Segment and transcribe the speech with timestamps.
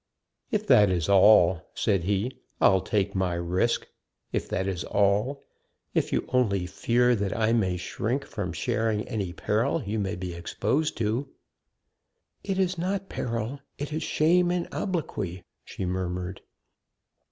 [0.49, 3.87] "If that is all," said he, "I take my risk
[4.33, 5.43] if that is all
[5.93, 10.33] if you only fear that I may shrink from sharing any peril you may be
[10.33, 11.29] exposed to."
[12.43, 16.41] "It is not peril it is shame and obloquy" she murmured.